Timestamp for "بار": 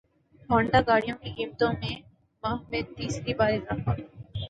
3.39-3.51